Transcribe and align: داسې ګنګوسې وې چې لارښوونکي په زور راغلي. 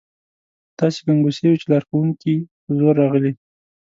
داسې 0.79 0.99
ګنګوسې 1.05 1.43
وې 1.47 1.57
چې 1.61 1.67
لارښوونکي 1.71 2.35
په 2.63 2.69
زور 2.77 2.93
راغلي. 3.01 3.33